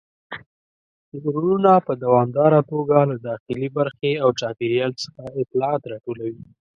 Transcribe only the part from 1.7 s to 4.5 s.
په دوامداره توګه له داخلي برخې او